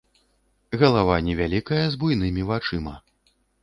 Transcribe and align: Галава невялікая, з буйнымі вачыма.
Галава 0.83 1.19
невялікая, 1.29 1.85
з 1.95 2.03
буйнымі 2.07 2.51
вачыма. 2.53 3.01